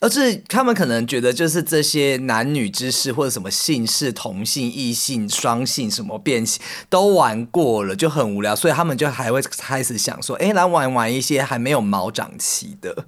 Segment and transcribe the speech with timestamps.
[0.00, 13.06] 而是他们可能觉得就是这些男女之事或者什么性事、同性、异性、双性什么变性都玩过了，就很无聊，所以他们就还会开始想说，哎，来玩玩一些还没有毛长齐的。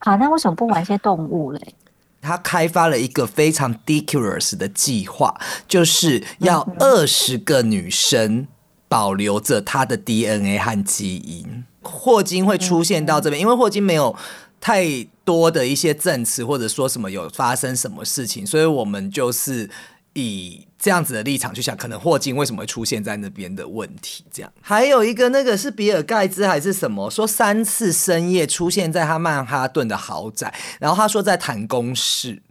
[0.00, 1.74] 好，那为什么不玩一些动物嘞？
[2.20, 8.48] 他开发了一个非常 ridiculous 的计划，就是要二十个女生
[8.88, 11.64] 保留着她的 DNA 和基因。
[11.82, 14.14] 霍金会出现到这边，因为霍金没有
[14.60, 15.06] 太。
[15.22, 19.70] 多的一些证词，或者说什么有发生什么事情，所以我们就是
[20.14, 24.24] 以这样子的立场去想，可能霍金为什么会出现在那边的问题。
[24.32, 32.42] 这样，还有一个那个是比尔盖茨还是什么，说三次深夜出现在他曼哈顿的豪宅，然后他说在谈公事。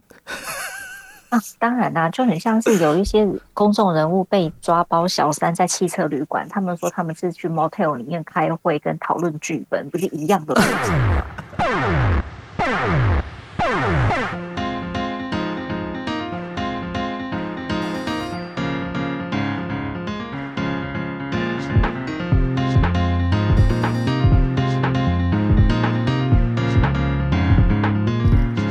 [1.28, 10.54] 啊，当然啦，就很像是有一些公众人物被抓包小三在汽车旅馆，他们说他们是去 motel 里面开会跟讨论剧本，不是一样的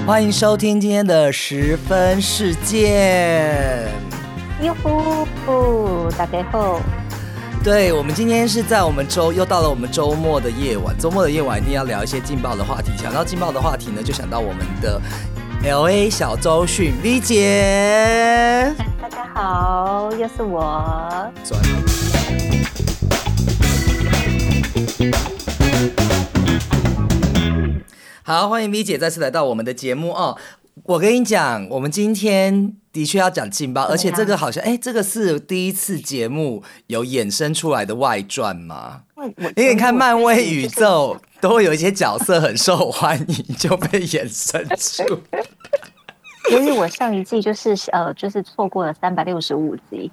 [0.05, 3.87] 欢迎收听今天的十分事件。
[4.61, 4.75] 哟
[5.45, 6.81] 呼，大家好。
[7.61, 12.91] 对我们今天是在我们周又到了我们周末的夜晚，周末的夜晚一定要聊一些劲爆的话题。
[12.97, 14.99] 想到劲爆的话题呢，就想到我们的
[15.65, 18.73] L A 小周迅 V 姐。
[19.01, 21.31] 大家好，又是我。
[28.23, 30.37] 好，欢迎 V 姐再次来到我们的节目哦。
[30.83, 39.03] 我跟你讲，我们今天的确要讲劲爆，而且这个好像，哎，这个是第一次节目有衍生出来的外传吗？
[39.55, 45.17] 因为你看漫威宇宙都会有一些角色很受欢迎，就被衍生出。
[46.51, 50.11] 所以我上一季就是呃，就是错过了三百六十五集。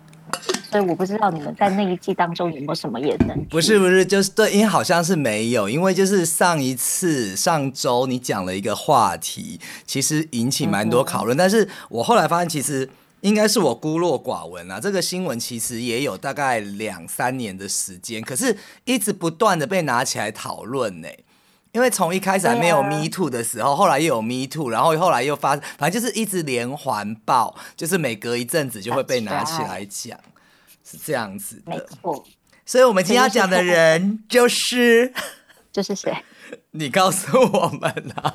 [0.70, 12.89] 所以我不知道你们在那一季当中有没有什么也能不是不是就是对，因为好像是没有，因为就是上一次上周你讲了一个话题，其实引起蛮多讨论，但是我后来发现其实
[13.20, 14.79] 应该是我孤陋寡闻啊。
[14.79, 21.08] 这个新闻其实也有大概两三年的时间，可是一直不断的被拿起来讨论呢。
[21.77, 30.19] 因为从一开始还没有 Me Too 的时候，后来又有 Me Too，然后后来又发，反正就是一直连环爆，就是每隔一阵子就会被拿起来讲。
[30.83, 32.25] 是这样子的，没错。
[32.65, 35.13] 所以，我们今天要讲的人就是
[35.70, 36.17] 就是谁？
[36.70, 38.35] 你告诉我们啊！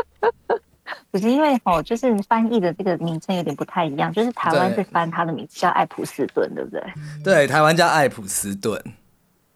[1.12, 6.82] 不是因为哦，就是翻译的这个名称有点不太一样，就是台湾是翻他的名字叫爱普斯顿，对不对？
[7.22, 8.82] 对，台湾叫爱普斯顿。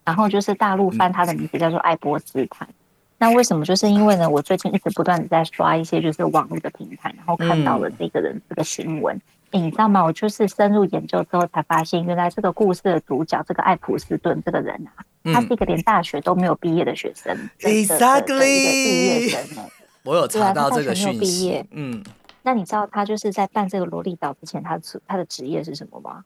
[0.04, 2.68] 然后就是大陆翻他的名字叫做爱波斯坦。
[3.16, 3.64] 那为什么？
[3.64, 9.18] 就是因为呢，我最近一直不断的在刷一些就是网络的平台，然后看到了这个人这个新闻。
[9.52, 10.02] 你知道吗？
[10.02, 19.64] 我就是深入研究之后才发现，原来这个故事的主角，这个爱普斯顿这个人啊，他是一个连大学都没有毕业的学生，Exactly，毕业生
[20.02, 21.64] 我有查到这个讯息。
[21.70, 22.02] 嗯，
[22.42, 24.76] 那你知道他就是在办这个萝莉岛之前，他
[25.06, 26.24] 他的职业是什么吗？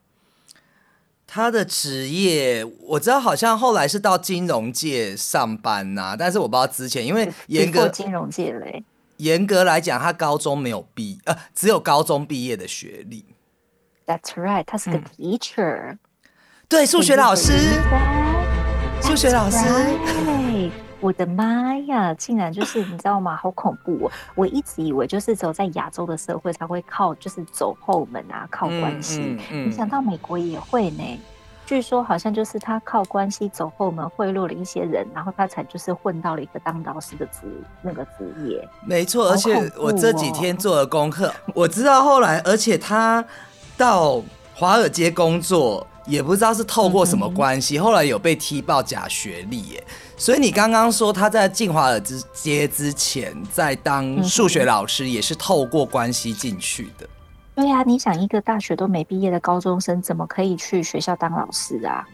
[1.30, 8.82] 他的职业我知道，好像后来是到金融界上班呐，但是我不知道之前，因为严格金融界嘞。
[9.18, 13.26] 严格来讲，他高中没有毕，呃，只有高中毕业的学历。
[14.06, 15.98] That's right，他是个 teacher，
[16.66, 17.52] 对，数学老师，
[19.02, 19.58] 数学老师。
[21.00, 23.36] 我的妈呀，竟然就是你知道吗？
[23.36, 24.06] 好恐怖！
[24.06, 29.38] 哦我一直以为就是只有在亚洲的社会才会靠，就是走后门啊，靠关系。
[29.50, 31.20] 没想到美国也会呢。
[31.66, 37.40] 据说好像就是他靠关系走后门贿赂了一些人，然后他才就是混到了一个当导师的职
[37.82, 38.66] 那个职业。
[38.86, 43.22] 没错，而且我这几天做了功课，我知道后来，而且他
[43.76, 44.22] 到
[44.58, 49.84] 华尔街工作也不知道是透过什么关系，后来有被踢爆假学历耶。
[50.16, 52.00] 所以你刚刚说他在进华尔
[52.32, 57.08] 街之前在当数学老师，也是透过关系进去的。
[57.54, 62.04] 对呀，你想一个大学都没毕业的高中生，怎么可以去学校当老师啊？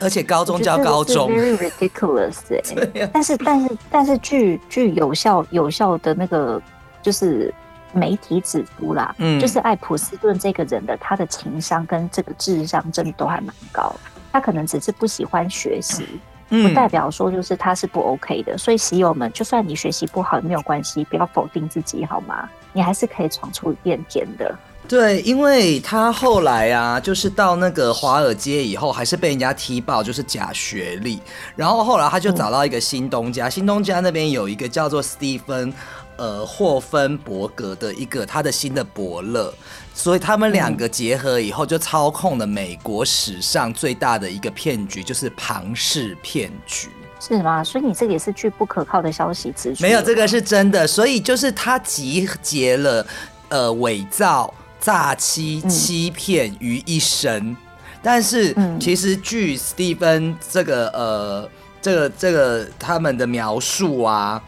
[0.00, 2.36] 而且高中教高中，very ridiculous
[2.96, 3.10] 哎。
[3.12, 6.60] 但是但是但是，据据有效有效的那个
[7.02, 7.52] 就是
[7.92, 13.94] 媒体指出啦，嗯，就是爱普斯顿这个人的他的情商跟这个智商真的都还蛮高，
[14.32, 16.04] 他可能只是不喜欢学习。
[16.50, 22.48] 不代表说就是他是不 OK 的，所以喜友们，就算你学习不好也没有关系，不要否定自己好吗？
[22.72, 24.58] 你还是可以闯出一片天的。
[24.88, 31.20] 对，因为他后来啊，就是到那个华尔街以后，还是被人家踢爆就是假学历，
[31.54, 35.74] 然后后来他就找到一个新东家，新东家那边有一个叫做 Stephen
[36.18, 39.50] 呃霍芬伯格的一个他的新的伯乐，
[39.94, 46.90] 所以他们两个结合以后，就操控了美国史上最大的一个骗局，就是庞氏骗局。
[47.20, 47.64] 是吗？
[47.64, 50.86] 所以你这个也是据不可靠的消息没有这个是真的。
[50.86, 53.04] 所以就是他集结了
[53.48, 57.56] 呃伪造、诈欺、欺骗于一身。
[58.00, 61.50] 但是其实据史蒂芬这个呃
[61.82, 64.40] 这个这个他们的描述啊，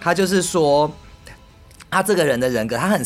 [0.00, 0.90] 他就是说
[1.90, 3.04] 他这个人的人格，他很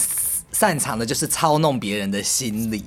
[0.53, 2.85] 擅长的就是操弄别人的心理。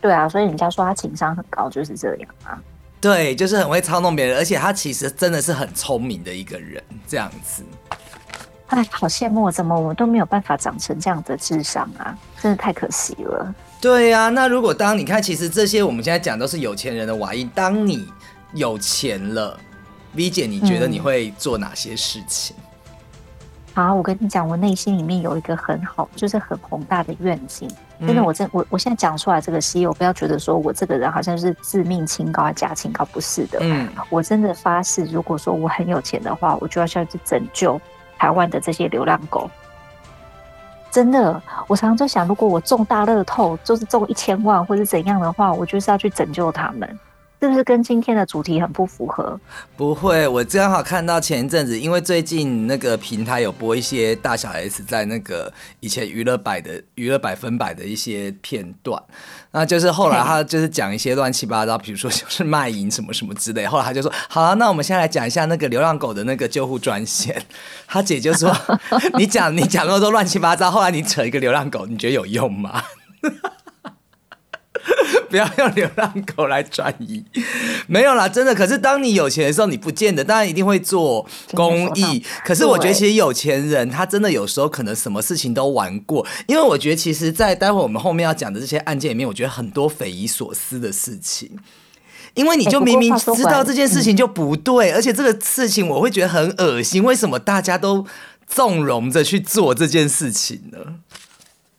[0.00, 2.60] 对啊，所以人家说他情商很高，就是这样啊。
[3.00, 7.64] 对，就是很会操弄别人，而且他其实真的是很聪明的一个人，这样子。
[8.68, 12.16] 哎，好羡慕，怎么我们都没有办法长成这样的智商啊？
[12.40, 13.54] 真的太可惜了。
[13.80, 17.44] 对呀，那如果当你看，其实这些我们现在讲都是有钱人的玩意。
[17.54, 18.08] 当你
[18.54, 19.58] 有钱了
[20.14, 22.56] ，V 姐，你觉得你会做哪些事情？
[23.74, 27.68] 好，我跟你讲，我内心里面有一个很好，就是很宏大的愿景。
[28.00, 33.58] 真的，我真我我现在讲出来这个西游，不要觉得说我这个人好像是自命清高啊，假清高，不是的。
[33.62, 37.80] 嗯，我真的发誓，如果说我很有钱的话，我就要下去拯救
[38.18, 39.50] 台湾的这些流浪狗。
[40.90, 46.98] 真的，我常常在想，如果我中大乐透，就是中一千万或者怎样的话，我就是要去拯救他们。
[47.42, 49.36] 是不是跟今天的主题很不符合？
[49.76, 59.02] 不会，我正好看到前一阵子，因为最近那个平台有播一些大小 S 在那个以前娱乐百的娱乐百分百的一些片段，
[59.50, 63.66] 那就是后来他就是讲一些乱七八糟，比如说就是卖淫什么什么之类。
[63.66, 67.42] 后来他就说：“好啊，那我们先来讲一下那个流浪狗的那个救护专线。
[67.88, 68.56] ”他姐就说
[69.18, 72.84] ：“你讲你讲那么多乱七八糟，后来你扯一个流浪狗，你觉得有用吗？”
[75.30, 77.24] 不要用流浪狗来转移，
[77.86, 78.54] 没有啦，真的。
[78.54, 82.22] 可是当你有钱的时候，你不见得，当然一定会做公益。
[82.44, 86.26] 可是我觉得，其实有钱人他真的有时候可能什么事情都玩过。
[86.46, 91.58] 因为我觉得，其实，在待会我们后面要讲的这些案件里面，我觉得很多匪夷所思的事情。
[92.34, 97.04] 因为你就明明知道这件事情就不对，而且这个事情我会觉得很恶心。
[97.04, 98.04] 为什么大家都
[98.46, 100.78] 纵容着去做这件事情呢？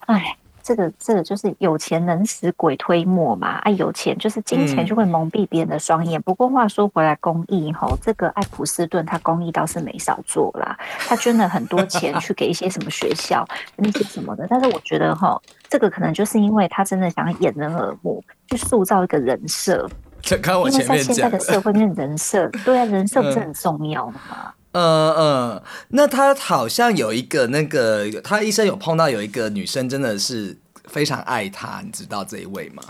[0.08, 0.38] 哎。
[0.64, 6.22] 这个这个就是有钱能使鬼推磨嘛，啊，有钱就是金钱就会蒙蔽别人的双眼。
[6.22, 10.78] 不过话说回来，公益吼，这个爱普斯顿他公益倒是没少做啦，
[11.08, 13.46] 他捐了很多钱 去给一些什么学校
[13.76, 14.48] 那些什么的。
[14.50, 15.38] 但是我觉得哈，
[15.70, 19.88] 这个可能就是因为他真的想要掩人耳目，去塑造一个人设。
[20.26, 24.22] 因为在现在的社会面，人设对啊，人设不是很重要吗？
[24.32, 32.84] 嗯嗯，那他好像有一个那个，他一生有碰到有一个女生，真的是非常爱他，你知道这一位吗？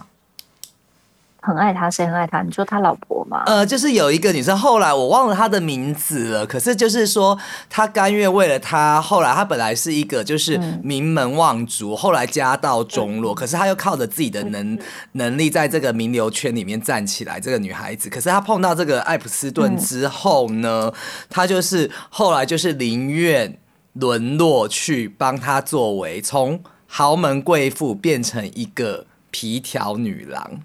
[1.45, 2.42] 很爱他，谁很爱他？
[2.42, 3.44] 你说他老婆吗？
[3.48, 6.48] 呃，就是有一个女生，后来我忘了她的名字了。
[6.48, 7.38] 可是就是说，
[7.69, 14.80] 她甘愿为了他，后来她本来是一个就是名门望族，后来家道中落，可是她又靠着自己的能
[15.12, 17.38] 能力，在这个名流圈里面站起来。
[17.42, 20.94] 这个女孩子，可是她碰到这个艾普斯顿之后呢，
[21.30, 23.60] 她就是后来就是宁愿
[23.92, 30.62] 沦落去帮他作为，从豪门贵妇变成一个皮条女郎。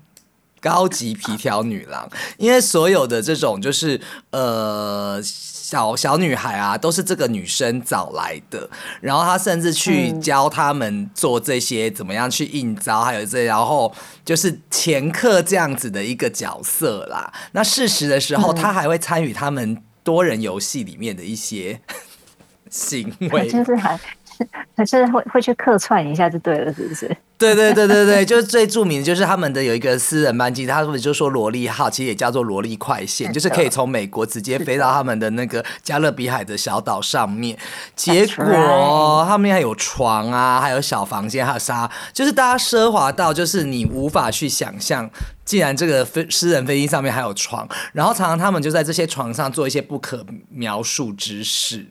[0.60, 4.00] 高级皮条女郎，因为所有的这种就是
[4.30, 8.68] 呃小小女孩啊，都是这个女生找来的，
[9.00, 17.32] 然后她甚至去教他们做这些怎么样去应招，还有这然后就是前客这样子的一个角色啦。
[17.52, 21.80] 那事实的时候，她还会参与他们多人游戏里面的一些
[22.70, 23.98] 行为，就是还。
[24.76, 27.16] 可是会会去客串一下就对了，是不是？
[27.36, 37.56] 对对对对对，就是最著名的就是他们的有一个私人班机，他们就说萝莉号，其实也叫做萝莉快线，就是可以从美国直接飞到他们的那个加勒比海的小岛上面。
[37.94, 45.08] 结果他们还有床啊，还有小房间，还有沙，就是大家奢华到就是你无法去想象，
[45.44, 51.86] 既然这个飞私人飞机上面还有床，然后常常他们就在这些床上做一些不可描述之事。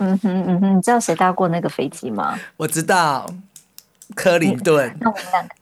[0.00, 2.38] 嗯哼嗯哼，你知道谁搭过那个飞机吗？
[2.56, 3.30] 我知道，
[4.14, 4.96] 克林顿。
[5.00, 5.54] 那我们两个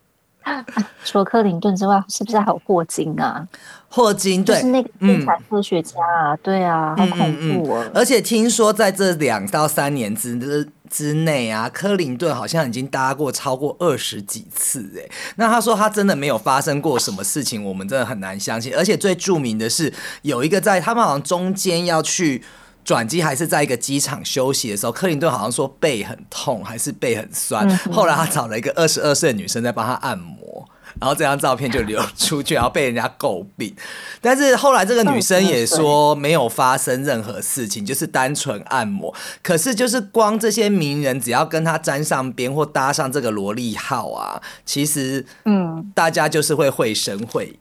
[1.04, 3.46] 除了克林顿之外，是不是还有霍金啊？
[3.88, 7.90] 霍金对，是那个天才科学家啊，对啊，好恐怖哦！
[7.94, 15.10] 而且听说在这两到三年之之内啊，克林顿好像已经搭过超过二十几次哎。
[15.36, 18.74] 那他说他真的没有发生过什么事情，我们真的很难相信。
[18.76, 19.92] 而且最著名的是
[20.22, 22.42] 有一个在他们好像中间要去。
[22.84, 27.68] 转机还是在一个机场休息的时候，克林顿好像说背很痛，还是背很酸。
[27.92, 30.66] 后来他找了一个二十二岁的女生在帮他按摩，
[30.98, 33.74] 然后这张照片就流出去，然后被人家诟病。
[34.22, 39.14] 但是后来这个女生也说没有发生任何事情，就是单纯按摩。
[39.42, 47.58] 可是就是光这些名人只要跟他沾上边或搭上这个萝莉号啊，其实嗯，大家就是会会声会影。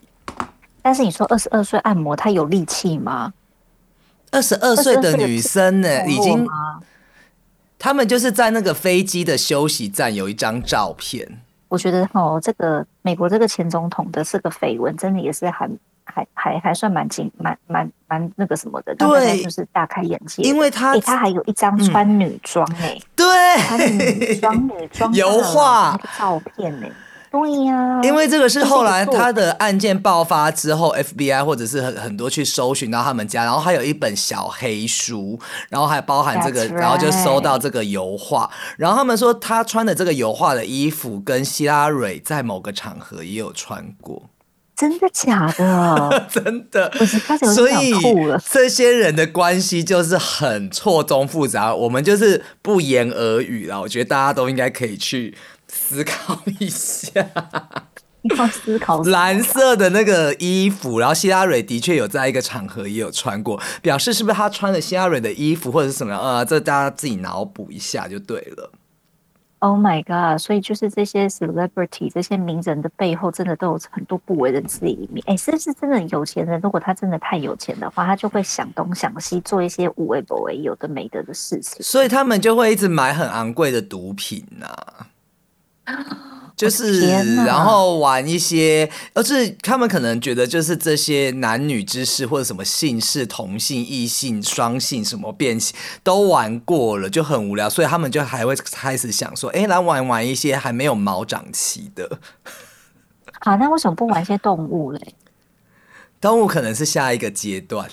[0.82, 3.34] 但是你说二十二岁按摩，他有力气吗？
[4.32, 6.48] 二十二岁的女生呢，已经，
[7.80, 11.42] 他们就是在那个飞机的休息站有一张照片。
[11.70, 15.70] 我觉得哦，这个美国这个前总统的这个绯闻，真的也是还
[16.04, 23.26] 还还还算蛮惊蛮蛮蛮那个什么的，对，就是大开眼界，因为他他还有一张穿女装哎，对，
[23.62, 26.00] 穿女装女装油画。
[26.18, 26.88] 照片呢。
[27.30, 44.30] 对呀，因为这个是后来他的案件爆发之后，FBI 或者是很很多去搜寻到他们家，然后还有一本小黑书，然后还包含这个，然后就搜到这个油画，然后他们说他穿的这个油画的衣服跟希拉蕊在某个场合也有穿过，
[44.76, 46.26] 真的假的？
[46.32, 46.92] 真的，
[47.54, 47.94] 所以
[48.50, 53.82] 这些人的关系就是很错综复杂，我们就是不言而喻了。
[53.82, 55.36] 我觉得大家都应该可以去。
[55.88, 57.26] 思考一下，
[58.36, 59.02] 要思考。
[59.04, 66.14] 蓝色的那个衣服，然后希拉蕊的确有在一个场合也有穿过，表示是不是他穿了希拉蕊的衣服或者是什么？
[66.14, 68.72] 呃，这大家自己脑补一下就对了。
[69.60, 70.40] Oh my god！
[70.40, 75.24] 所以就是这些 celebrity 这些名人的背后，真的都有很多不为人知的一面。
[75.26, 76.60] 哎，是不是真的有钱人？
[76.62, 81.82] 如果他真的太有钱的话，他就会想东想西，做一些无为不为、有的没得的事情。
[81.82, 84.68] 所以他们就会一直买很昂贵的毒品呐。
[86.58, 102.20] 就是，然后玩一些，而是他们可能觉得，就是这些男女之事或者什么性是、同性、异性、双性什么变性都玩过了，就很无聊，所以他们就还会开始想说，哎，来玩玩一些还没有毛长齐的。
[103.42, 105.14] 好，那为什么不玩一些动物嘞？
[106.20, 107.88] 动物可能是下一个阶段。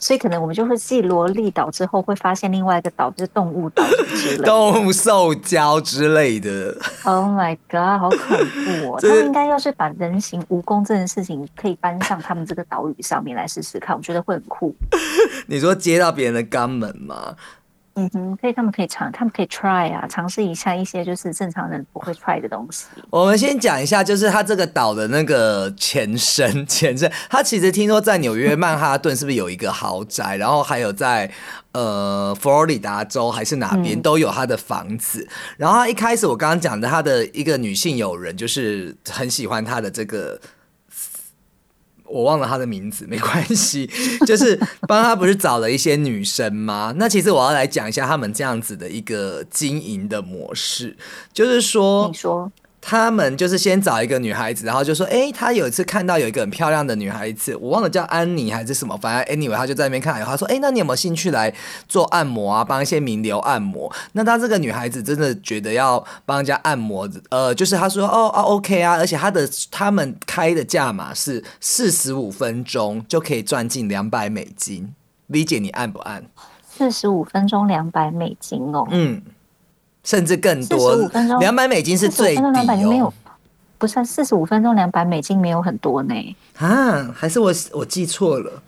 [0.00, 3.84] 所以可能我们就会记罗莉岛之后，会发现另外一个岛就是动物岛
[4.14, 6.76] 之类，动物兽胶之类的。
[7.04, 8.98] Oh my god，好恐怖哦！
[9.02, 14.74] 他们应该要是把人形蜈蚣这件事情可以搬上他们这个岛屿上面来试试看，我觉得会很酷。
[15.46, 17.34] 你说接到别人的肛门吗？
[17.98, 22.84] 嗯哼，可以，他们可以尝，他们可以 try 啊，尝试一下一些就是正常人不会 try 的东西。
[23.08, 31.30] 我们先讲一下，就是它这个岛的那个前身， 前身，它其实听说在纽约曼哈顿是不是有一个豪宅，然后还有在
[31.72, 35.26] 呃佛罗里达州还是哪边都有他的房子。
[35.56, 40.38] 然后他一开始我刚刚讲的，他的一个女性友人就是很喜欢他的这个。
[42.08, 43.88] 我忘了他的名字，没关系，
[44.26, 44.58] 就是
[44.88, 46.94] 帮他不是找了一些女生吗？
[46.96, 50.96] 那其实我要来讲一下他们这样子的一个经营的模式，
[51.32, 52.50] 就是说，你说。
[52.88, 60.24] 他们就是先找一个女孩子，然后就说：“哎，他有一次看到有一个很漂亮的女孩子，我忘了叫安妮还是什么，反正 anyway，他就在那边看。
[60.24, 61.52] 他说：‘哎，那你有没有兴趣来
[61.88, 62.62] 做按摩啊？
[62.64, 74.94] 帮一些名流按摩？’那他这个女孩子真的觉得要帮人家按摩，呃，就是他说：‘哦哦，OK 啊。’而且他的他们开的价码是四十五分钟就可以赚进两百美金。
[75.26, 76.22] 理解你按不按？
[76.68, 78.86] 四十五分钟两百美金哦。
[78.92, 79.20] 嗯。”
[80.06, 80.96] 甚至更多，
[81.40, 82.42] 两百美金是最低
[82.84, 83.12] 哦。
[83.76, 86.36] 不是四十五分钟两百美金没有很多呢。
[86.58, 88.62] 啊，还是我我记错了？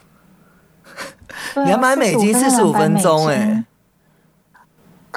[1.65, 3.65] 两百美金四十五分钟哎。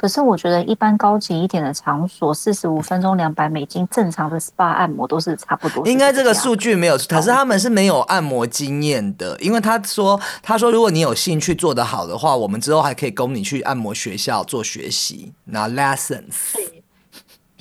[0.02, 5.86] 可是我觉得一般高级一点的场所，四十五分钟两百美金，正常的 SPA 按摩都是差不多。
[5.86, 16.34] 应该这个数据没有，可是他们是没有按摩经验的，因为他说他说如果你有兴趣做得好的话，我们之后还可以供你去按摩学校做学习，拿 lessons。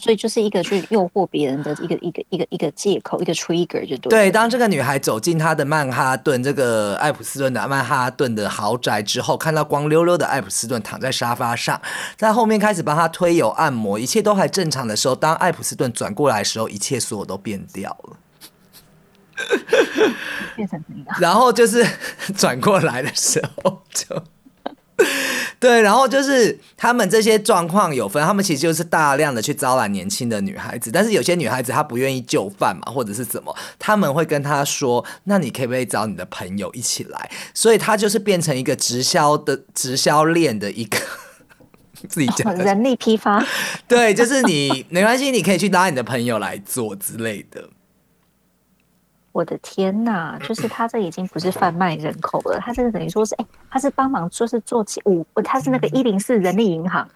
[0.01, 4.09] 所以就是一个去诱惑别人的一个一个一个一个借口，一个 trigger 就对。
[4.09, 11.79] 对，当这个女孩走进她的曼哈顿这个艾普斯顿的曼哈顿的豪宅之后，看到光溜溜的艾普斯顿躺在沙发上，
[12.17, 18.17] 在后面开始帮他推油按摩，一切都还正常的时候，当艾普斯顿转过来的时候，一切所有都变掉了。
[20.55, 20.83] 变成？
[21.19, 21.85] 然后就是
[22.35, 24.23] 转过来的时候就。
[25.59, 40.97] 对，然后就是他们这些状况有分，他们其实就是大量的去招揽年轻的女孩子，但是有些女孩子她不愿意就范嘛，或者是怎么，他们会跟她说：“那你可不可以找你的朋友一起来？”所以她就是变成一个直销的直销链的一个
[42.09, 43.45] 自己讲人力批发。
[43.87, 47.69] 对，就是你没关系，你可以去拉你的朋友来做之类的。
[49.31, 57.07] 我的天呐，就是他这已经不是贩卖人口了，他这个等于说是，哎，他是帮忙，说是做起五，他是那个一零四人力银行，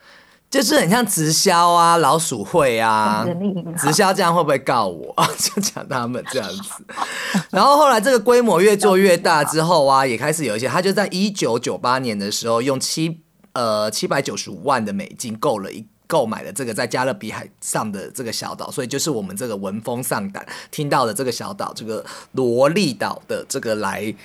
[0.50, 5.14] 就是很像直销啊、老鼠会啊，人力银行直销这样会不会告我？
[5.38, 6.86] 就讲他们这样子。
[7.52, 24.16] 然后后来这个规模越做越大之后啊，也开始有一些，他就在一九九八年的时候用七呃七百九十五万的美金购了一购买了这个在加勒比海上的这个小岛，所以就是我们这个闻风丧胆听到的这个小岛，这个罗利岛的这个来。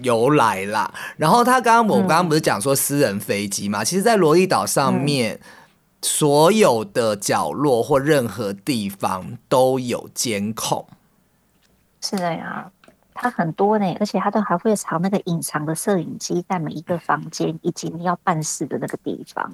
[0.00, 3.82] 由来啦，然后他刚刚我刚刚不是讲说私人飞机嘛？
[3.82, 5.40] 其实，在罗伊岛上面，
[6.00, 10.86] 所有的角落或任何地方都有监控。
[12.00, 12.70] 是的呀，
[13.12, 19.52] 它很多呢，而且它都还会藏那个隐藏的摄影机在每一个房间以及你要办事的那个地方，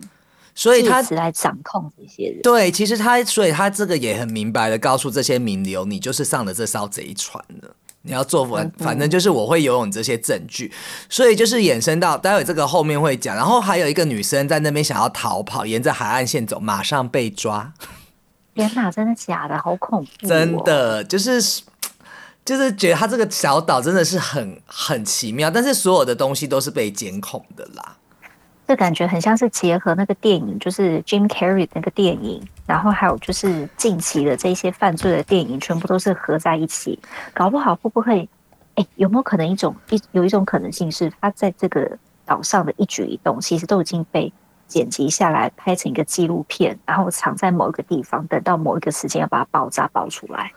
[0.54, 2.40] 所以他来掌控这些人。
[2.42, 7.74] 对，其实他，所以他这个也很明白的告诉这些名流，你就是上了这艘贼船了。
[8.06, 10.70] 你要做反，反正就是我会游泳这些证据，
[11.08, 13.34] 所以就是衍生到待会这个后面会讲。
[13.34, 17.72] 然后还有一个女生在那边想要逃跑，沿着海岸线走，马上被抓。
[18.54, 19.58] 天哪，真的假的？
[19.58, 20.28] 好恐怖！
[20.28, 21.62] 真的就是
[22.44, 27.96] 就是觉得他这个小岛真的是很很奇妙，但是所有的东西都是被监控的啦。
[28.66, 36.98] 这感觉很像是结合那个电影，就是 Jim Carrey 那个电影，然后还有就是近期的这些犯罪的电影，全部都是合在一起。
[37.32, 38.28] 搞不好会不会？
[38.76, 44.32] 哎，有没有可能一种一有一种可能性是，他在这个岛上的一举一动，其实都已经被
[44.66, 50.50] 剪辑下来，拍成一个纪录片，然后藏在某一个地方，等到某一个时间要把它爆炸爆出来。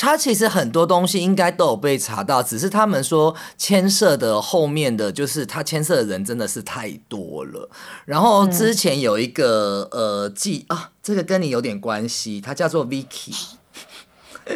[0.00, 7.68] 他其实很多东西应该都有被查到，只是他们说牵涉的后面的就是他牵涉的人真的是太多了。
[8.06, 13.59] 然后之前有一个呃记啊，这个跟你有点关系，他叫做 Vicky。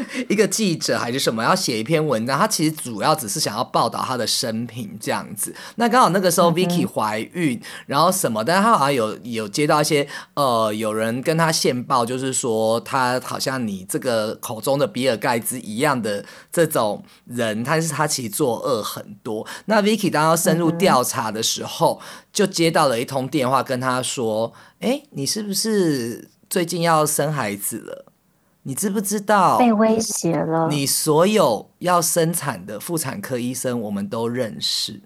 [0.29, 5.55] 一个记者还是什么要写一篇文章，他其实主要只是想要报道他的生平这样子。
[5.77, 19.47] 那刚好那个时候 Vicky 怀孕，然后什么，但是他好像有有接到一些呃，有人跟他线报，就是说他好像你这个口中的比尔盖茨一样的这种人，但是他其实作恶很多。
[19.67, 22.01] 那 Vicky 当要深入调查的时候，
[22.33, 28.07] 就接到了一通电话，跟他说：“哎，你是不是最近要生孩子了？”
[28.65, 30.69] 你知不知道被威胁了？
[30.69, 35.01] 你所有要生产的妇产科医生，我们都认识。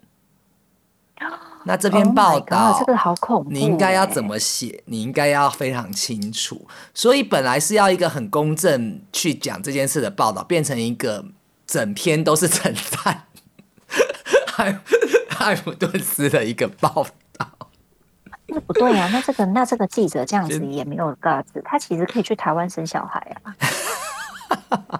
[1.65, 3.51] 那这篇报道，这个好恐怖。
[3.51, 4.81] 你应该要怎么写？
[4.85, 6.65] 你应该要非常清楚。
[6.93, 11.25] 所以本来是要一个很公正去讲这件事的报道，变成一个
[11.67, 13.25] 整篇都是称赞，
[14.47, 14.79] 海
[15.27, 17.05] 海姆顿斯的一个报。
[17.37, 17.51] 那
[18.65, 23.53] 不对呀，那这个那这个记者这样子也没有个子，他其实可以去台湾生小孩啊，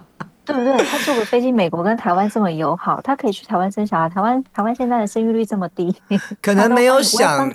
[0.44, 0.76] 对不对？
[0.84, 4.08] 他坐个飞机，美国跟台湾这么友好，他可以去台湾生小孩。
[4.08, 5.94] 台湾台湾现在的生育率这么低，
[6.42, 7.48] 可能没有想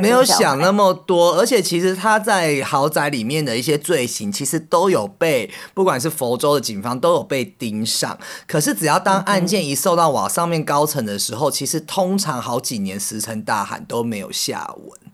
[0.00, 1.32] 没有想那么多。
[1.32, 8.16] 而且其实他在豪宅里面的一些罪行，其实都有被不管是佛州的警方都有被盯上。
[8.46, 15.05] 可是只要当案件一受到网上面高层的时候，其实通常好几年石沉大海都没有下文。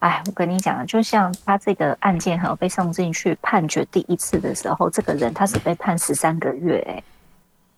[0.00, 7.02] 哎，我跟你讲就像他这个案件还有被送进去判决第一次的时候，这个人他只被判十三个月，哎，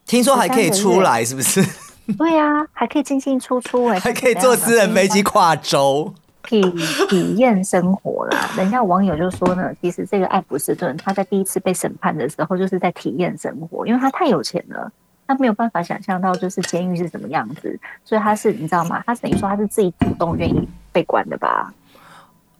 [0.04, 1.64] 听说还可以出来，是不是？
[2.18, 6.60] 对呀，还可以进进出出，哎，还可以坐私人飞机跨州，体
[7.08, 8.50] 体验生活啦。
[8.56, 14.90] 人家网友就说呢，其实这个艾普斯顿他在第一次被审判的时候，就是在体验生活，因为他太有钱了，
[15.26, 19.02] 他没有办法想象到就是监狱是什么样子，所以他是你知道吗？
[19.06, 21.72] 他等于说他是自己主动愿意被关的吧。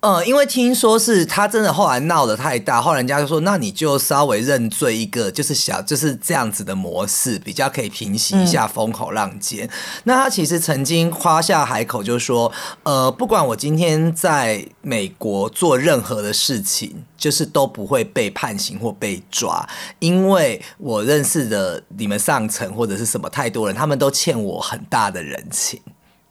[0.01, 9.69] 呃，因为听说是他真的后来闹得太大，后来人家就说，那你就稍微认罪一个，就是小就是这样子的模式，比较可以平息一下风口浪尖。
[10.05, 12.51] 那他其实曾经夸下海口，就说，
[12.83, 25.79] 呃，不管我今天在美国做任何的事情，就是都不会被判刑或被抓，因为我认识的你们上层或者是什么太多人，他们都欠我很大的人情。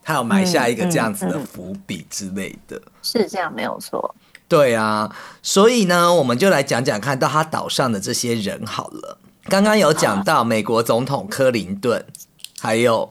[0.10, 4.16] 他有埋下一个这样子的伏笔之类的，是这样没有错。
[4.48, 5.08] 对啊，
[5.44, 9.20] 所以呢，我们就来讲讲看到他岛上的这些人好了。
[9.44, 12.04] 刚刚有讲到美国总统克林顿，
[12.60, 13.08] 还有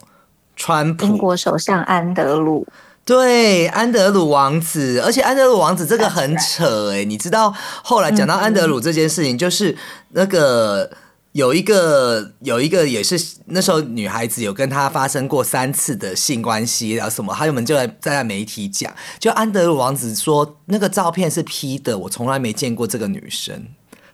[0.56, 2.66] 川普，英国首相安德鲁，
[3.04, 5.00] 对，安德鲁王子。
[5.04, 10.90] 而且安德鲁王子这个很扯哎，你知道后来讲到安德鲁这件事情，就是那个。
[11.38, 23.54] 有一个有一个也是那时候女孩子有跟他发生过三次的性关系，然后什么，他们就在在媒体讲，就安德鲁王子说那个照片是 P 的，我从来没见过这个女生。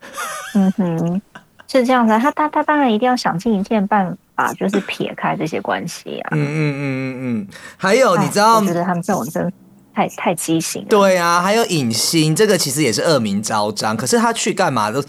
[0.55, 1.23] 嗯哼，
[1.67, 6.29] 是这样子，他他他当然一定要想尽一切办法，就是撇开这些关系啊。
[6.33, 9.51] 嗯嗯嗯嗯嗯，还有你知道，我觉得他们这种真
[9.95, 10.85] 太太畸形。
[10.91, 13.97] 对啊，还有影星，这个其实也是恶名昭彰。
[13.97, 15.03] 可是他去干嘛的？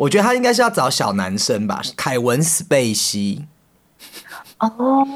[0.00, 3.44] 我觉得他应该是要找小男生吧，凯文·史贝西。
[4.58, 5.06] 哦，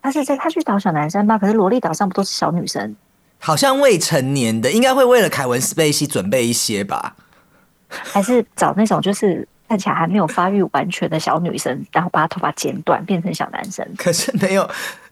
[0.00, 1.36] 他是在他去找小男生吧？
[1.36, 2.96] 可是萝莉岛上不都是小女生？
[3.40, 7.14] 好像未成年的，应该会为了凯文·史贝西准备一些吧？
[7.88, 13.86] 还是找那种就是看起来还没有发育完全的小女生，然后把她头发剪短变成小男生？
[13.98, 14.66] 可是没有，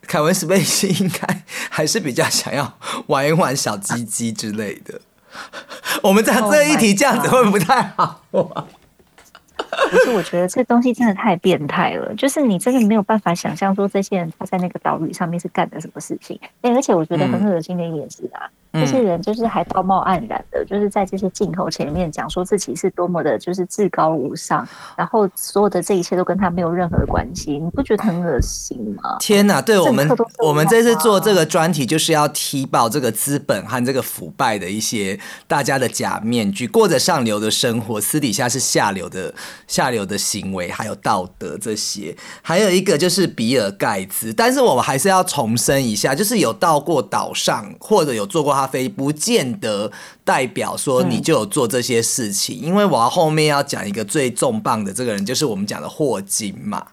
[0.07, 5.03] 凯文·史贝西应该还是比较想要玩一玩小鸡鸡之类的。
[6.03, 8.21] 我们这样这一题这样子会不太好。
[8.31, 16.39] 可是我觉得这东西真的太变态了，就是你真的没有办法想象说这些人他在那个岛屿上面是干的什么事情。
[16.63, 18.49] 哎，而且我觉得很恶心的一点是啊。
[18.73, 29.17] 这些人就是还道貌岸然的，就是在这些镜头前面讲说自己是多么的，就是至高无上，然后所有的这一切都跟他没有任何的关系，你不觉得很恶心吗？
[29.19, 29.61] 天哪！
[29.61, 39.35] 对我们，我们这次做这个专题就是要踢爆这个资本和这个腐败的一些大家的假面具，过着上流的生活，私底下是下流的
[39.67, 42.17] 下流的行为，还有道德这些。
[42.41, 48.60] 还有一个就是比尔盖茨，但是我们还是要重申一下，就是有到过岛上或者有做过。
[48.61, 49.91] 咖啡不见得
[50.23, 56.89] 代表说你就有做这些事情，因为我要后面要讲一个最重磅的这个人，就是我们讲的霍金嘛。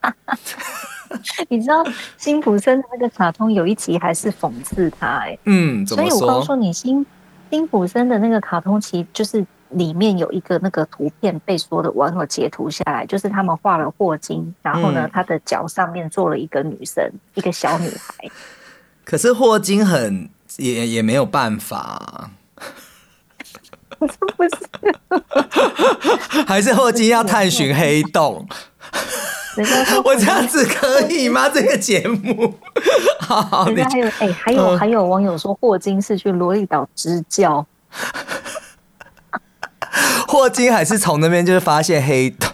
[1.50, 1.84] 你知道
[2.16, 7.04] 辛普森的那个卡通有一集还是讽刺他哎，嗯，所以我告诉你，辛
[7.50, 18.30] 辛普森的那个卡通其实就是里面有一个那个图片被所有的网友截图下来，就是他们画了霍金，然后呢，他的脚上面坐了一个女生，一个小女孩。
[19.10, 22.30] 可是霍金很也也没有办法，
[23.98, 24.14] 不是，
[26.46, 28.46] 还是霍金要探寻黑洞。
[30.04, 31.48] 我这样子可以吗？
[31.48, 32.54] 这个节目，
[33.18, 37.66] 好，人家还有哎，还有还有网友说霍金是去罗利岛支教，
[40.28, 42.48] 霍金还是从那边就是发现黑洞。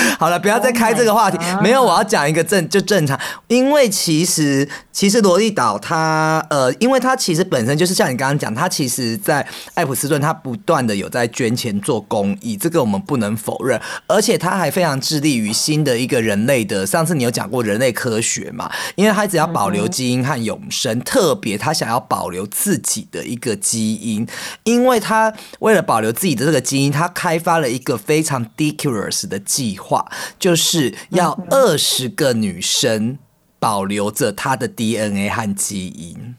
[0.18, 1.38] 好了，不要再开这个话题。
[1.62, 13.80] 没有，我要讲一个正就正常，因为其实其实罗利岛它呃，因为它其实本身就是像你刚刚讲，它其实在艾普斯顿，它不断的有在捐钱做公益，这个我们不能否认。
[14.06, 18.70] 而且它还非常致力于新的一个人类的，上次你有讲过人类科学嘛？
[18.94, 24.26] 因为它只要保留基因和永生，特别他想要保留自己的一个基因，
[24.64, 29.89] 因为他为了保留自己的这个基因，他开发了一个非常 ridiculous 的计划。
[29.90, 33.18] 话就是要二十个女生
[33.58, 36.36] 保留着她的 DNA 和基因，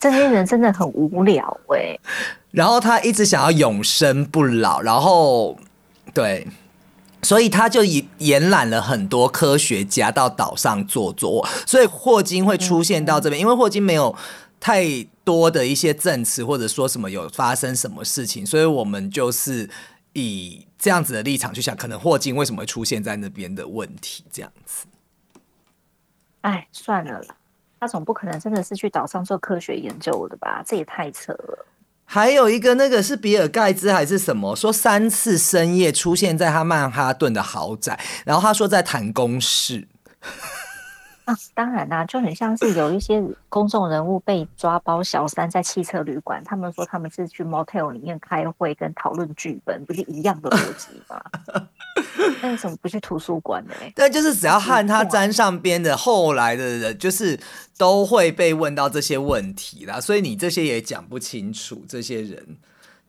[0.00, 1.96] 这些人真的很无聊哎。
[2.50, 5.56] 然后他一直想要永生不老，然后
[6.12, 6.46] 对，
[7.22, 11.48] 所以他就延延揽了很多科学家到岛上做做。
[11.64, 14.14] 所以霍金会出现到这边，因为霍金没有
[14.62, 15.06] 太。
[15.24, 19.70] 多的一些证词，或者说什么有发生什么事情，所以我们就是
[20.14, 24.86] 以这样子的立场去想，可能霍金为什么会出现在那边的问题，这样子。
[26.40, 27.24] 哎，算了，
[27.78, 30.60] 他总不可能真的是去岛上做科学研究的吧？
[30.66, 31.64] 这也太扯了。
[32.04, 39.86] 还有一个那个是比尔盖茨还是什么，说三次深夜出现在他曼哈顿的豪宅，然后他说在谈公事。
[41.24, 51.22] 啊，当然啦，就很像是有一些公众人物被抓包小三在汽车旅馆，他们说他们是去 motel 里面开会跟讨论剧本，不是一样的逻辑吗？
[52.42, 53.74] 那为什么不去图书馆呢？
[53.94, 57.38] 对就是只要和他沾上边的，后来的人就是
[57.78, 62.56] 都会被问到这些问题啦，所以你这些也讲不清楚这些人。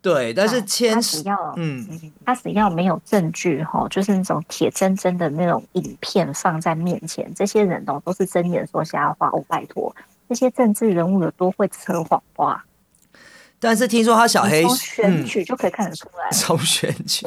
[0.03, 1.87] 对，但是牵只要嗯，
[2.25, 9.29] 他只要没有证据哈，就是那种铁铮铮的那种影片放在面前，这些人哦都是睁眼说瞎话。
[9.29, 9.95] 哦，拜托，
[10.27, 12.65] 这些政治人物有多会扯谎话？
[13.59, 17.25] 但是听说他小黑选举就可以看得出来，从选举。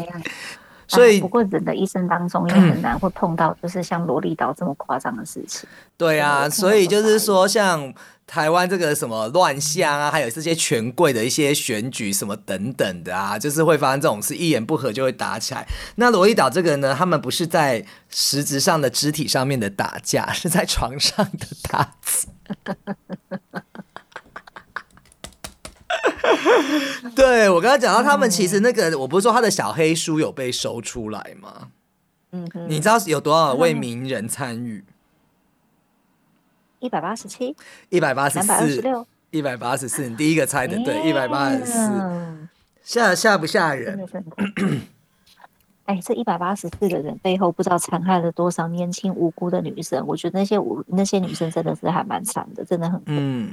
[0.88, 5.68] 所以不过人的一生当中也很难会碰到，就是像萝莉岛这么夸张的事情。
[5.96, 7.94] 对啊，所以就是说像。
[8.28, 15.64] 台湾这个什么乱象啊，还有这些权贵的一些选举什么等等的啊，就是会发生这种事，一言不合就会打起来。
[15.94, 22.74] 那罗伊岛这个呢，他们不是在实质上的肢体上面的打架，是在床上的打架。
[27.14, 31.68] 对我刚刚讲到，他们其实那个，我不是说他的小黑书有被收出来吗？
[32.32, 34.84] 嗯，你知道有多少位名人参与？
[36.80, 37.56] 一百八十七，
[37.88, 40.08] 一百八十四，六，一百八十四。
[40.08, 42.48] 你第一个猜的对，一百八十四，
[42.82, 44.06] 吓吓不吓人？
[45.86, 50.04] 哎，这一百八十四个人背后不知道残害了多少年轻无辜的女生。
[50.06, 53.50] 我觉得那些无那些女生真的是还蛮惨的，真的很嗯。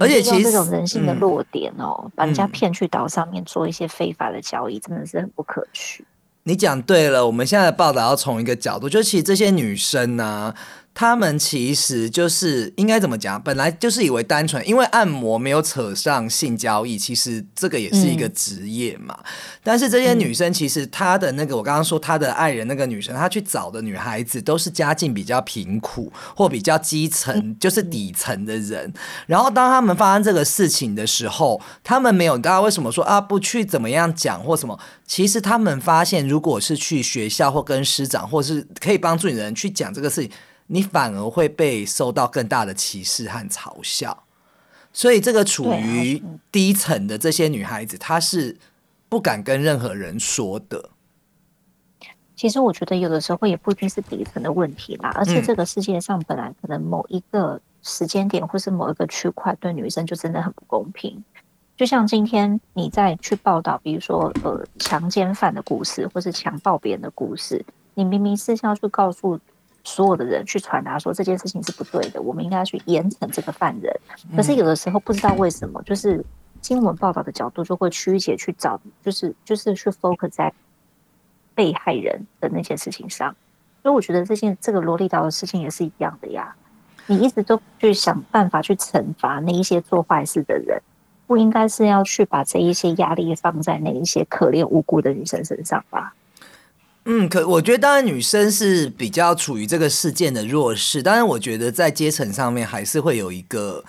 [0.00, 6.04] 而且其实这种人性的弱点哦，把人家骗去岛上面做一些非法的交易，真的是很不可取。
[6.44, 10.54] 你讲对了，我们现在的报道要从一个角度，就其实这些女生呢。
[10.92, 13.40] 他们其实就是应该怎么讲？
[13.40, 19.18] 本来就是以为单纯，因为按摩没有扯上性交易，其实这个也是一个职业嘛。
[19.62, 28.92] 但是这些女生其实她的那个，我刚刚说她的爱人那个女生，她去找的女孩子都是家境比较贫苦或比较基层，就是底层的人。
[29.26, 34.78] 然后当他们发生这个事情的时候，他们没有，大家为什么说啊不去怎么样讲或什么？
[35.06, 40.30] 其实他们发现，如果是去学校或跟师长，或是可以帮助你的人去讲这个事情。
[40.72, 44.22] 你反而会被受到更大的歧视和嘲笑，
[44.92, 48.56] 所以这个处于低层的这些女孩子，她是
[49.08, 50.90] 不敢跟任何人说的。
[52.36, 61.22] 其实我觉得有的时候也不一定是底层的问题啦，而是这个世界上本来可能某一个时间点或是某一个区块对女生就真的很不公平。
[61.76, 69.40] 就像今天你在去报道，比如说呃强奸犯的故事，或是强暴别人的故事，你明明是要去告诉。
[69.84, 73.94] 所有的人去传达说这件事情是不对的，我们应该要去严惩这个犯人。
[74.36, 76.24] 可是有的时候不知道为什么，就是
[76.62, 80.52] 新闻报道的角度就会曲解去找，就是就是去 focus 在
[81.54, 83.34] 被害人的那件事情上。
[83.82, 86.54] 所以我觉得这件这个萝莉岛的事情也是一样的呀。
[87.06, 90.80] 你一直都去想办法去惩罚那一些做坏事的人，
[91.26, 96.14] 不应该是要去把这一些压力放在那一些可怜无辜的女生身上吧？
[97.06, 103.82] 嗯，可我觉得当然女生是比较处于这个事件的弱势，当然我觉得在阶层上面还是会有一个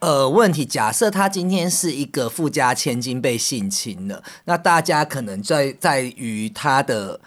[0.00, 0.66] 呃问题。
[0.66, 7.20] 假设她今天是一个富家千金被性侵了，那大家可能在在于她的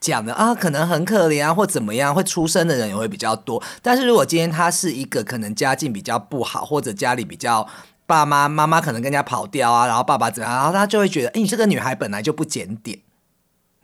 [0.00, 3.62] 讲的啊，可能很可怜啊，或怎么样，会出生的人也会比较多。
[3.80, 7.66] 但是如果今天她是一个可能家境比较不好，或者家里比较
[8.04, 12.98] 爸妈妈妈可能跟人家跑掉啊，然后爸爸怎样，然后他就会觉得，哎，你这个女孩本来就不检点。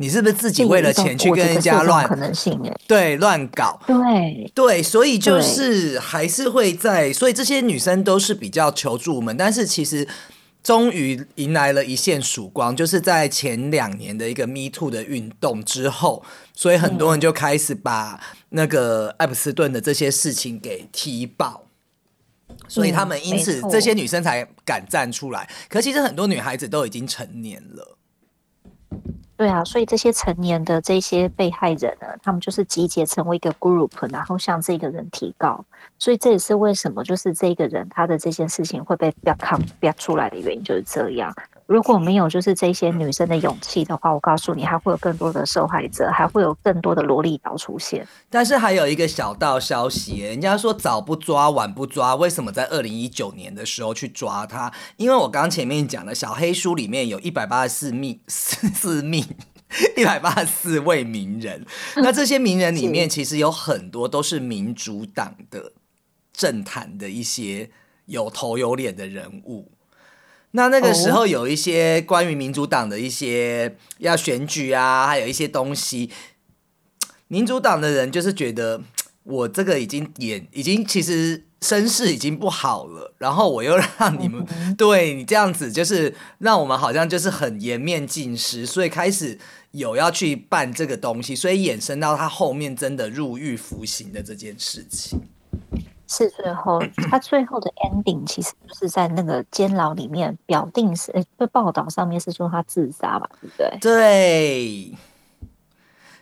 [0.03, 2.05] 你是不是自己为了钱去跟人家乱？
[2.09, 10.09] 可能性哎，对，乱搞，对对，所以就是还是会在，所以这些女生都是比较求助我们，但是其实
[10.61, 21.67] 终于迎来了一线曙光，就是在前两年的一个 Me Too 的运动之后，所以很多人就开始把那个艾普斯顿的这些事情给踢爆，
[22.67, 25.49] 所以他们因此这些女生才敢站出来。
[25.69, 27.97] 可其实很多女孩子都已经成年了。
[29.37, 35.64] 对啊，所以这些成年的这些被害人呢，他们就是集结成为一个 group，然后向这个人提告。
[35.99, 41.35] 所以这也是为什么，就是这个人他的这件事情会被标扛标出来的原因，就是这样。
[41.73, 48.07] 如果没有就是这些女生的勇气的话，我告诉你，还会有更多的受害者，还会有更多的萝莉岛出现。
[48.29, 54.71] 但是还有一个小道消息，人家说早不抓晚不抓，为什么在二零一九年的时候去抓他？
[54.99, 59.25] 因为我刚前面讲的小黑书里面有一百八十四名四四名
[59.97, 61.65] 一百八十四位名人，
[61.97, 65.73] 那这些名人里面其实有很多都是民主党的
[66.35, 67.71] 政坛的一些
[68.05, 69.73] 有头有脸的人物。
[70.53, 76.11] 那那个时候有一些关于民主党的一些要选举啊，还有一些东西，
[77.29, 78.83] 民主党的人就是觉得
[79.25, 89.38] 我这个已经演已经其实声势已经不好了，然后我又让你们对你这样子，就是让我们好像就是很颜面尽失，所以开始
[89.71, 95.19] 有要去办这个东西，所以衍生到他后面真的入狱服刑的这件事情。
[96.12, 96.79] 是最后，
[97.11, 103.79] 他最后的 ending 其实就是在那个监牢里面，表定是诶，被报道上面是说他自杀吧，对不对？
[103.81, 104.92] 对。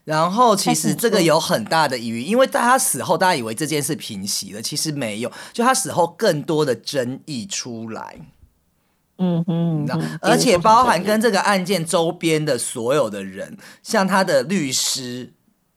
[0.04, 8.16] 然后其实这个有很大的疑虑，因为在他死后，大家以为这件事平息了，其实没有，就他死后更多的争议出来。
[9.18, 9.86] 嗯哼，
[10.22, 15.32] 而且包含跟这个案件周边的所有的人，像他的律师。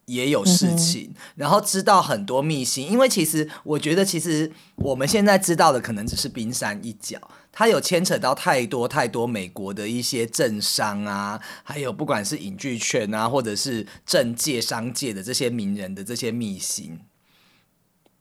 [0.05, 7.17] 也有事情，然后知道很多秘辛，因为其实我觉得，其实我们现在知道的可能只是冰山一角，
[7.51, 16.99] 它有牵扯到太多太多美国的一些政商啊，还有不管是影剧圈啊，或者是政界、商界的这些名人的这些秘辛。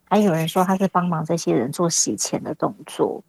[0.05, 3.25] 还有人说他是帮忙这些人做洗钱的动作。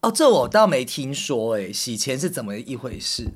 [0.00, 3.28] 哦，这我倒没听说，哎，洗钱是怎么一回事？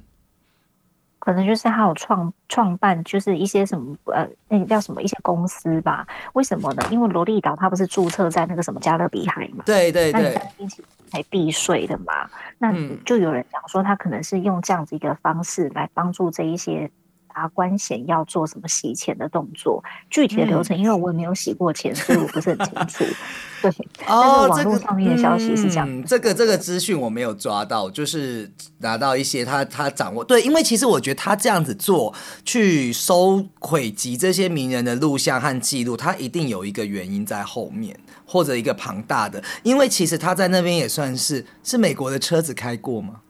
[1.25, 6.07] 可能就是他有创创办，就是一些什么呃，那个叫什么一些公司吧？
[6.35, 6.83] 为什么呢？
[6.91, 9.65] 因为罗利岛它不是注册在那个什么加勒比海嘛？
[9.65, 12.29] 对对对，并且还避税的嘛？
[12.59, 12.73] 那
[13.07, 16.91] 就有人讲说，他可能是用这样子一个方式来帮助这一些
[17.35, 23.05] 达官衔要做什么洗钱的动作，具体的流程，因为我也没有洗过钱，所以我不是很清楚。
[23.61, 23.73] 对，
[24.07, 26.05] 但是网络上面的消息是这样。
[26.05, 43.23] 这个这个资讯我没有抓到，就是拿到一些他他掌握对，因为其实我觉得他这样子做去收汇集这些名人的录像和记录，他一定有一个原因在后面，或者一个庞大的，因为其实他在那边也算是是美国的车子开过吗？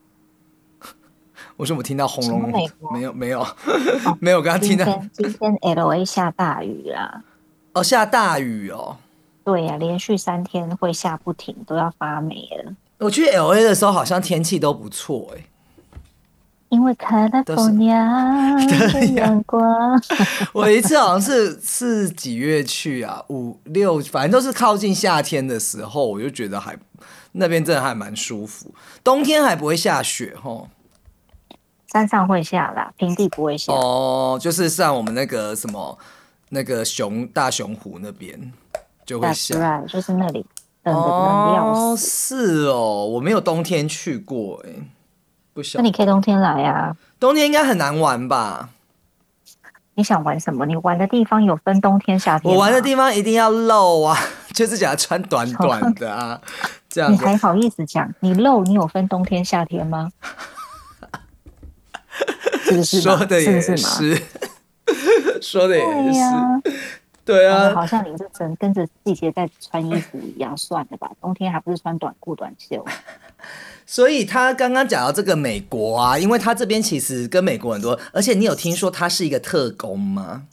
[1.57, 2.53] 我说我听到轰隆隆，
[2.93, 3.47] 没有没有
[4.21, 7.23] 没有，刚刚听到今天 L A 下大雨啊！
[7.75, 8.97] 哦，下大雨哦。
[9.45, 12.73] 对呀，连续三天会下不停，都要发霉了。
[12.99, 15.45] 我去 L A 的时候，好像天气都不错哎。
[16.71, 18.57] 因为看到风呀，
[19.15, 19.63] 阳光。
[20.53, 23.23] 我一次好像是是几月去啊？
[23.29, 26.77] 五六，反正都是靠近夏天的时候，我就觉得还
[27.31, 28.75] 那边真的还蛮舒服。
[29.05, 30.69] 冬天还不会下雪吼。
[31.95, 33.73] 山上会下啦，平地不会下。
[33.73, 35.97] 哦，就是像我们那个什么
[36.49, 38.53] 那个熊大熊湖那边
[39.07, 40.45] 就会下，就是那里
[40.83, 42.65] 冷的冷要死。
[42.65, 44.71] 是哦，我没有冬天去过哎，
[45.53, 45.79] 不晓。
[45.79, 46.97] 那你可以冬天来啊。
[47.21, 48.71] 冬天应该很难玩吧？
[49.95, 50.67] 你想玩什么？
[50.67, 52.53] 你玩的地方有分冬天、夏天。
[52.53, 54.19] 我玩的地方一定要露啊，
[54.53, 56.41] 就是讲穿短短的啊，
[56.89, 57.13] 这样。
[57.13, 58.13] 你还好意思讲？
[58.19, 60.11] 你露，你有分冬天、夏天吗？
[62.85, 63.77] 说的也是，
[65.41, 66.21] 说的也是，
[67.25, 72.85] 对啊，好像你这真跟着季节在穿衣服一样，算了吧， 冬天还不是穿短裤短袖。
[73.87, 80.45] 所以他刚刚讲到这个美国啊，因为他这边其实跟美国很多，而且你有听说他是一个特工吗？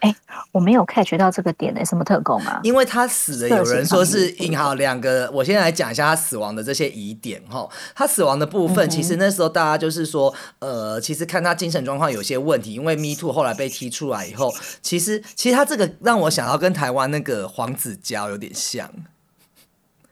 [0.00, 0.14] 哎，
[0.52, 2.60] 我没有 catch 到这个点呢，什么特工啊？
[2.62, 5.28] 因为他死了，有人说是银行两个。
[5.32, 7.68] 我先来讲一下他死亡的这些疑点哈。
[7.94, 18.88] 他死亡的部分，其实那时候大家就是说，呃，其实看他精神状况有些问题，因为 Me Too 后来被踢出来以后，其实其实他这个让我想到跟台湾那个黄子佼有点像。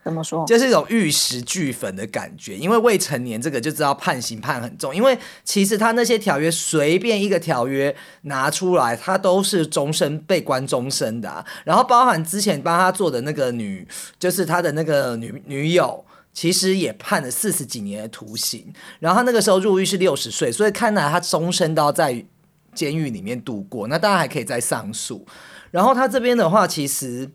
[0.06, 0.46] 怎么说？
[0.46, 4.94] 就是一种玉石俱焚的感觉，因为未成年这个就知道判刑判很重。
[4.94, 7.92] 因为其实他那些条约随便一个条约
[8.22, 11.44] 拿出来，他都是终身被关终身的。
[11.64, 13.84] 然后包含之前帮他做的那个女，
[14.16, 18.72] 就是他的那个女女友，其实也判了四十几年的徒刑。
[19.00, 22.24] 然后他那个时候入狱是六十岁，所以看来他终身都要在
[22.72, 23.88] 监狱里面度过。
[23.88, 25.26] 那当然还可以再上诉。
[25.72, 27.28] 然后他这边的话，其实。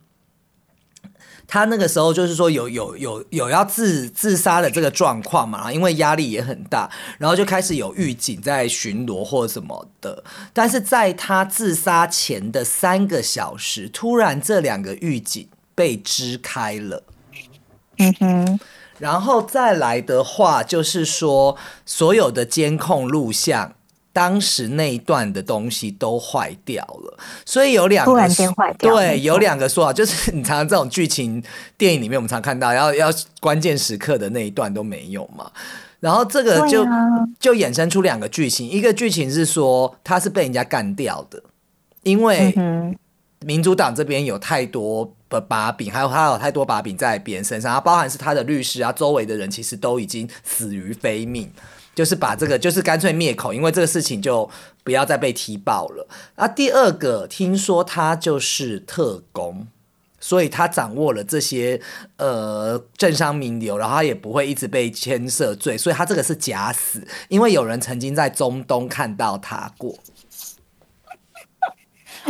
[1.52, 10.24] 他那个时候就是说有有有有要自自杀的这个状况嘛，因为压力也很大，然后就开始有狱警在巡逻或什么的。
[10.54, 17.04] 但是在他自杀前的三个小时，突然这两个狱警被支开了。
[17.98, 18.60] 嗯哼，
[18.98, 23.74] 然后再来的话，就是说所有的监控录像。
[24.14, 28.94] 当时那一段的东西都坏掉了，所以有两个突然间坏掉。
[28.94, 31.42] 对，有两个说法， 就是你常常这种剧情
[31.78, 35.50] 电影里面，我们常看到要要关键时刻的那一段都没有嘛。
[36.02, 36.84] 然后这个就
[37.40, 41.42] 就衍生出两个剧情，一个剧情是说他是被人家干掉的，
[42.04, 42.54] 因为
[43.46, 51.52] 民主党这边有太多的把柄，还有他有太多把柄在别人身上，包含是他的律师啊，周围的人其实都已经死于非命。
[51.94, 54.50] 就是把这个，就是干脆灭口，因为这个事情就
[54.84, 56.08] 不要再被踢爆了。
[56.36, 59.68] 啊，第二个听说他就是特工，
[60.20, 61.82] 所以他掌握了这些
[62.18, 69.94] 呃政商名流，然后他也不会一直被牵涉罪，所以他这个是假死，因为有人曾经在中东看到他过。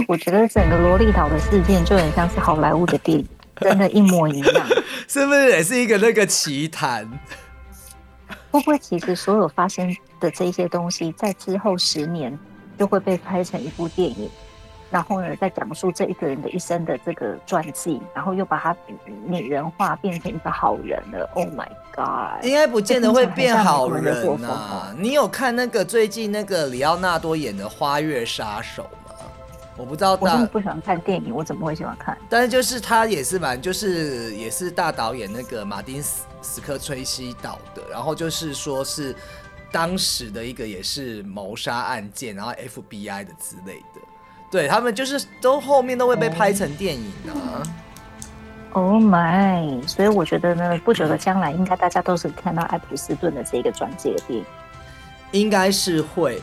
[0.07, 3.27] 我觉得整个萝莉岛的事件就很像是好莱坞的电影，
[3.59, 4.67] 真的，一模一样，
[5.07, 7.07] 是不是也是一个那个奇谈？
[8.51, 12.37] 会不会其实所有发生的这些东西，在之后十年
[12.77, 14.29] 就会被拍成一部电影，
[14.89, 18.75] 然后呢，再讲述这一个人的一生的这个传记，然后又把他
[19.25, 22.43] 拟人化，变成一个好人了？Oh my god！
[22.43, 24.93] 应该不见得会变好人啊！
[24.97, 29.00] 你有看那个最近那个里奥纳多演的《花月杀手》吗？
[29.77, 32.17] 我不知道，我不喜欢看电影，我怎么会喜欢看？
[32.29, 36.23] 但是就是他也是蛮，就是也是大导演那个马丁斯。
[36.43, 39.15] 斯科崔西导的，然后就是说是
[39.71, 44.01] 当时的一个也是谋杀案件，然后 FBI 的之类的，
[44.49, 47.61] 对他们就是都后面都会被拍成电影啊。
[48.71, 49.87] Oh my！
[49.87, 54.45] 所以我觉得呢，不久的将来应该大家都是看到爱普斯顿的这个传记的电影，
[55.33, 56.41] 应该是会。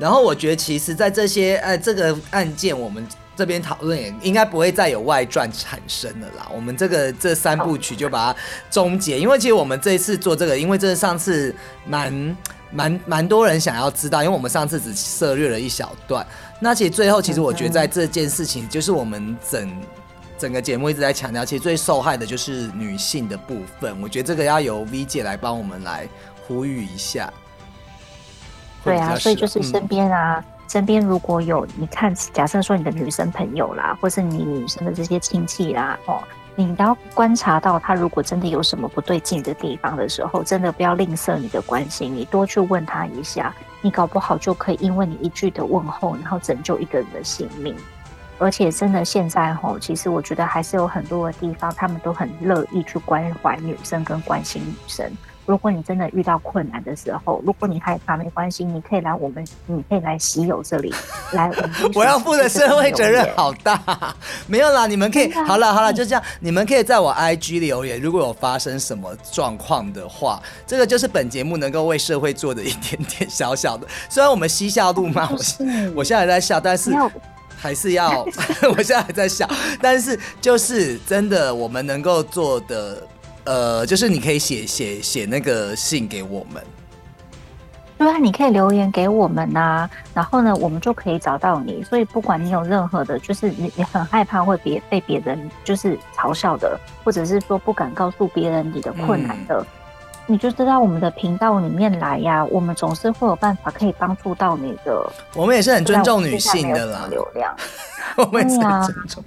[0.00, 6.48] 然后我觉得其实，在这些哎这个案件，我们这边讨论也应该不会再有外传产生了啦。
[6.54, 8.38] 我们这个这三部曲就把它
[8.70, 11.54] 终结，因为其实我们这一次做这个，因为这是上次
[11.86, 12.36] 蛮
[12.70, 16.26] 蛮蛮多人想要知道，因为我们上次只涉略了一小段。
[16.60, 19.82] 那其实最后，其实我觉得在这件事情，就是我们整
[20.38, 23.94] 整个节目一直在强调，其实最受害的就是女性的部分。
[24.00, 26.08] 我觉得这个要由 V 姐来帮我们来
[26.46, 27.30] 呼吁一下。
[28.84, 30.44] 对啊，所以就是身边啊。
[30.68, 36.22] 身边如果有你看，假设说你的女生朋友啦，或是你女生的这些亲戚啦，哦，
[36.54, 43.52] 你要观察到他如果真的有什么不对劲的地方的时候，真的不要吝啬你的关心，你多去问他一下，
[43.82, 47.74] 你搞不好就可以因为你一句的问候，然后拯救一个人的性命。
[48.38, 55.10] 而且真的现在吼，其实我觉得还是有很多的地方，他们都很乐意去关怀女生跟关心女生。
[55.46, 60.94] 如果你真的遇到困难的时候，如果你害怕，没关系，你可以来我们，你可以来喜友这里
[61.32, 61.50] 来。
[61.94, 64.14] 我要负的社会责任好大，
[64.46, 73.86] 没有啦，你们可以好了好了，就这样，你们可以在我 IG 留言，如果有发生什么状况的话，这个就是本节目能够为社会做的一点点小小的。
[74.08, 75.38] 虽然我们嬉笑怒骂，我
[75.96, 76.92] 我现在在笑，但是
[77.56, 78.24] 还是要，
[78.76, 79.48] 我现在还在笑，
[79.82, 83.02] 但是就是真的，我们能够做的。
[83.44, 86.62] 呃，就是你可以写写写那个信给我们，
[87.98, 91.82] 对啊，你可以留言给我们呐，然后呢，我们就可以找到你。
[91.82, 99.66] 所以不管你有任何的，就是你你很害怕会别被别人就是嘲笑的，或者是说不敢告诉别人你的困难的，
[100.30, 105.12] 你就知道我们的频道里面来呀，我们总是会有办法可以帮助到你的。
[105.34, 107.52] 我们也是很尊重女性的啦，流量，
[108.16, 109.24] 我们也是很尊重。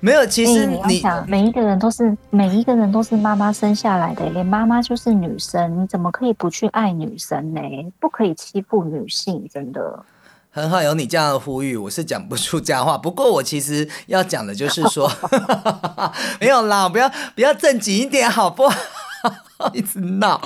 [0.00, 7.60] 没有，其实你想，每一个人都是每一个人都是妈妈生下来的，连妈妈就是女生，你怎么可以不去爱女生呢？
[8.00, 10.02] 不可以欺负女性，真的。
[10.50, 12.96] 很好，有你这样的呼吁，我是讲不出这样话。
[12.96, 15.10] 不过我其实要讲的就是说，
[16.40, 18.74] 没有啦，不要不要正经一点，好不好？
[19.72, 20.40] 一直闹。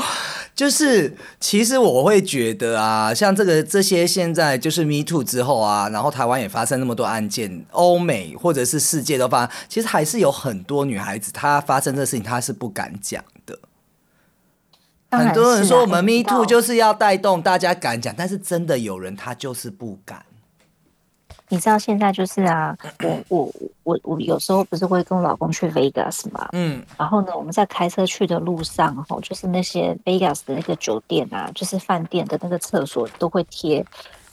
[0.54, 13.58] 就是，其实我会觉得啊，像这个这些现在就是 Me Too 之后啊，然后台湾也发生那么多案件，欧美或者是世界都发，其实还是有很多女孩子她发生这事情，她是不敢讲的。
[15.10, 20.24] 很多人说我们 Me Too 就是要带动大家敢讲，但是真的有人他就是不敢。
[21.50, 23.52] 你知道现在就是啊，我我
[23.84, 33.84] 我我有时候不是会跟我老公去 Vegas 嘛，嗯，然后呢，我们在开车去的路上，哈，就是那些 Vegas 的那个酒店啊，就是饭店的那个厕所都会贴，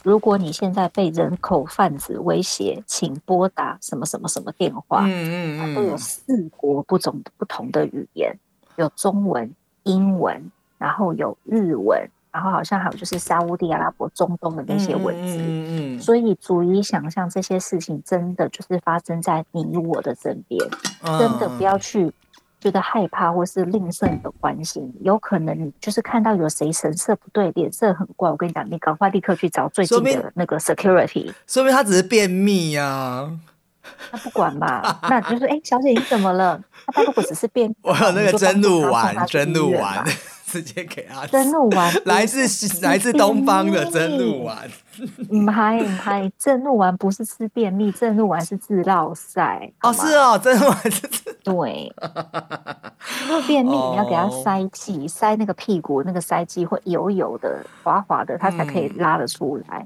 [0.02, 8.38] 如果你现在被人口贩子威胁，请拨打什么什么什么电话，嗯嗯嗯，都有四国不同不同的语言，
[8.76, 9.50] 有中文、
[9.84, 12.08] 英文，然后有日文。
[12.36, 20.60] 然后好像还有就是沙地阿拉伯、中东的那些文字，所以足以想象这些事情真的就是发生在你我的身边。
[21.18, 22.12] 真的不要去
[22.60, 31.32] 觉得害怕或是吝啬你的关心，有可能你就是看到有谁神色不对、脸色很怪，我跟你讲，你赶快立刻去找最近的那个 security。
[31.46, 33.30] 说明他只是便秘呀。
[34.12, 36.60] 那不管吧，那就是哎，小姐你怎么了？
[36.86, 40.04] 他如果只是便，我有那个真怒丸，真怒丸。
[40.46, 42.46] 直接给他真怒丸，来自
[42.80, 44.56] 来自东方的真怒 丸。
[45.30, 49.68] 唔嗨唔嗨，真怒丸不是吃便秘，真怒丸是治落塞。
[49.82, 51.92] 哦，是哦，真怒丸是治 对。
[53.48, 59.84] 便秘，你要给他塞气，塞那个屁股，那个塞剂会油油的、滑滑的，他才可以拉得出来。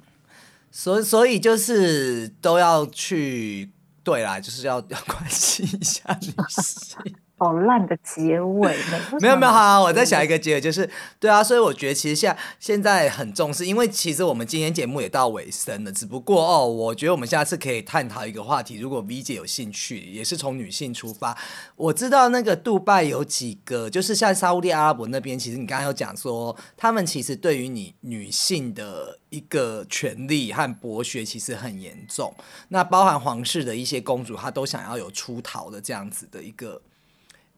[0.71, 3.71] 所以，所以就是都要去，
[4.11, 7.17] 对啦，就是要要关心一下女性。
[7.41, 8.76] 好烂的结尾，
[9.18, 10.88] 没有没有好，我再想一个结尾，就是
[11.18, 21.34] 对啊，所以我觉得其实现现在很重视，因为其实我们今天节目也到尾声了，只不过哦，我觉得我们下次可以探讨一个话题，如果 V 姐有兴趣，也是从女性出发。
[21.76, 32.34] 我知道那个杜拜有几个，就是像沙地阿拉伯那边，其实你刚刚有讲说，他们其实对于你女性的一个权利和剥削其实很严重，
[32.68, 36.78] 那包含皇室的一些公主，她都想要有出逃的这样子的一个。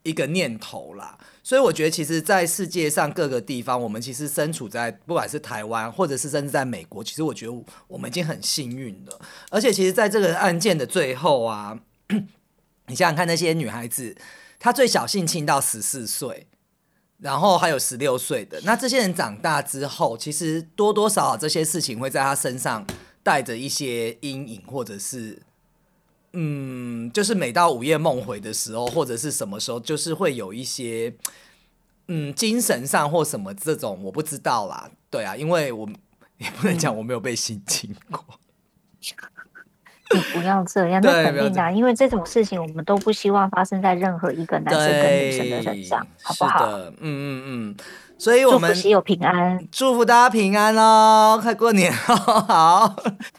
[0.03, 7.53] 一个念头啦，所以我觉得，其实，在世界上各个地方，我们其实身处在，不管是台湾，或者是甚至在美国，其实我觉得
[7.87, 9.21] 我们已经很幸运了。
[9.51, 11.79] 而且，其实，在这个案件的最后啊，
[12.89, 14.17] 你想想看，那些女孩子，
[14.59, 16.49] 她最小性侵到十四岁，
[17.19, 22.85] 然后还有十六岁的，那这些人长大之后，其实多多少少这些事情会在她身上
[23.23, 25.43] 带着一些阴影，或者是。
[26.35, 31.15] 嗯，就是每到午夜梦回的时候，或者是什么时候，就是会有一些，
[32.09, 34.91] 嗯，精神上或什么这种，我不知道啦。
[35.11, 35.89] 对啊，因为我
[36.39, 38.25] 也不能讲我没有被性侵过。
[40.35, 46.67] 不要这样，那肯定的，因为这种事情我们都不希望发生在任何一个男生跟女生的身上，好不好？
[46.67, 47.77] 嗯嗯嗯。
[48.23, 51.41] 所以我们喜有平安，祝福大家平安哦！
[51.43, 51.99] 快过年了，
[52.47, 52.95] 好。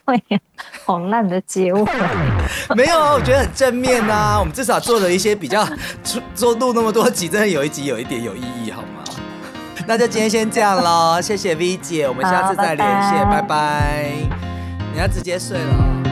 [0.06, 0.42] 对，
[0.84, 1.86] 好烂的结尾。
[2.76, 4.36] 没有啊，我觉得很正面呐。
[4.38, 5.66] 我们至少做了一些比较，
[6.36, 9.06] 做录那么多集，真的有一集有一点有意义，好吗？
[9.88, 14.12] 那就今天先这样喽，谢谢 V 姐，我们下次再连线，拜拜。
[14.94, 16.03] 你要直接睡了。